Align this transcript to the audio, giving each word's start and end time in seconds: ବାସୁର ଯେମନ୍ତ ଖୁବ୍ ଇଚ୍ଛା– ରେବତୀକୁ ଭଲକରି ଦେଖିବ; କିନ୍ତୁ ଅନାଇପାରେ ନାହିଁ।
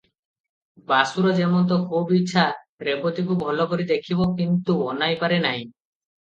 ବାସୁର 0.91 1.33
ଯେମନ୍ତ 1.39 1.77
ଖୁବ୍ 1.91 2.15
ଇଚ୍ଛା– 2.21 2.47
ରେବତୀକୁ 2.89 3.39
ଭଲକରି 3.45 3.87
ଦେଖିବ; 3.95 4.31
କିନ୍ତୁ 4.43 4.81
ଅନାଇପାରେ 4.97 5.41
ନାହିଁ। 5.49 5.65